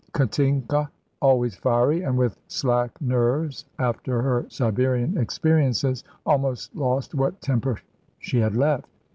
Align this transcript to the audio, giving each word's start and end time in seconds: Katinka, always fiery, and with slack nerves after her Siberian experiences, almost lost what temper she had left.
Katinka, 0.13 0.89
always 1.21 1.55
fiery, 1.57 2.01
and 2.01 2.17
with 2.17 2.35
slack 2.47 2.99
nerves 2.99 3.65
after 3.77 4.23
her 4.23 4.47
Siberian 4.49 5.15
experiences, 5.15 6.03
almost 6.25 6.75
lost 6.75 7.13
what 7.13 7.39
temper 7.39 7.77
she 8.17 8.39
had 8.39 8.55
left. 8.55 8.87